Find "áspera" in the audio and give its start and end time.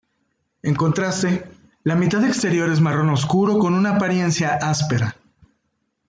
4.55-5.15